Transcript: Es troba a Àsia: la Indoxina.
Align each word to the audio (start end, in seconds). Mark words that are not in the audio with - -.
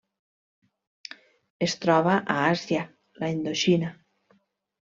Es 1.67 1.77
troba 1.85 2.15
a 2.15 2.39
Àsia: 2.47 2.83
la 3.21 3.31
Indoxina. 3.37 3.93